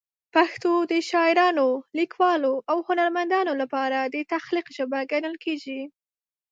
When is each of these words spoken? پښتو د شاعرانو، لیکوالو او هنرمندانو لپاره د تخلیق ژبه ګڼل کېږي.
پښتو 0.33 0.71
د 0.91 0.93
شاعرانو، 1.09 1.67
لیکوالو 1.99 2.53
او 2.71 2.77
هنرمندانو 2.89 3.53
لپاره 3.61 3.99
د 4.13 4.15
تخلیق 4.33 4.67
ژبه 4.77 4.99
ګڼل 5.11 5.35
کېږي. 5.43 5.81